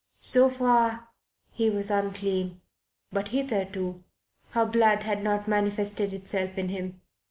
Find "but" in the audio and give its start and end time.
3.11-3.27